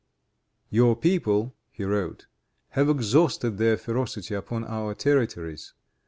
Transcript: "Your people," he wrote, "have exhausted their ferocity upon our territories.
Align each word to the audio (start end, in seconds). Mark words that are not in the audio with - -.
"Your 0.71 0.95
people," 0.95 1.53
he 1.69 1.83
wrote, 1.83 2.25
"have 2.69 2.89
exhausted 2.89 3.59
their 3.59 3.77
ferocity 3.77 4.33
upon 4.33 4.63
our 4.65 4.95
territories. 4.95 5.75